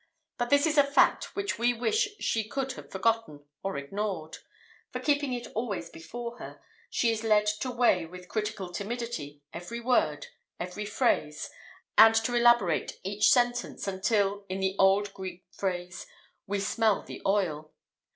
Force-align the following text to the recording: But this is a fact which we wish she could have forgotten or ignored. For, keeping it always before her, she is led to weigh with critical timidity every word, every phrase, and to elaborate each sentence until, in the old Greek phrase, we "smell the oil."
But 0.39 0.49
this 0.49 0.65
is 0.65 0.79
a 0.79 0.83
fact 0.83 1.35
which 1.35 1.59
we 1.59 1.75
wish 1.75 2.07
she 2.19 2.43
could 2.49 2.71
have 2.71 2.91
forgotten 2.91 3.45
or 3.61 3.77
ignored. 3.77 4.39
For, 4.91 4.99
keeping 4.99 5.31
it 5.31 5.45
always 5.53 5.91
before 5.91 6.39
her, 6.39 6.59
she 6.89 7.11
is 7.11 7.23
led 7.23 7.45
to 7.45 7.69
weigh 7.69 8.07
with 8.07 8.27
critical 8.27 8.71
timidity 8.71 9.43
every 9.53 9.79
word, 9.79 10.25
every 10.59 10.85
phrase, 10.85 11.51
and 11.99 12.15
to 12.15 12.33
elaborate 12.33 12.93
each 13.03 13.29
sentence 13.29 13.87
until, 13.87 14.43
in 14.49 14.59
the 14.59 14.75
old 14.79 15.13
Greek 15.13 15.45
phrase, 15.51 16.07
we 16.47 16.59
"smell 16.59 17.03
the 17.03 17.21
oil." 17.23 17.71